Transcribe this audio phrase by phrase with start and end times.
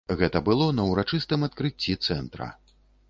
[0.19, 2.49] Гэта было на ўрачыстым адкрыцці цэнтра.